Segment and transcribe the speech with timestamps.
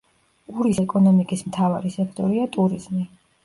[0.61, 3.09] ურის ეკონომიკის მთავარი სექტორია ტურიზმი.